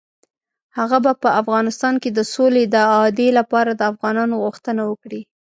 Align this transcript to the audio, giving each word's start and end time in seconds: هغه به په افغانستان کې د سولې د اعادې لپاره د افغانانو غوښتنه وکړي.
هغه 0.77 0.97
به 1.05 1.11
په 1.23 1.29
افغانستان 1.41 1.93
کې 2.01 2.09
د 2.13 2.19
سولې 2.33 2.63
د 2.67 2.75
اعادې 2.93 3.27
لپاره 3.39 3.71
د 3.75 3.81
افغانانو 3.91 4.35
غوښتنه 4.43 4.81
وکړي. 4.91 5.21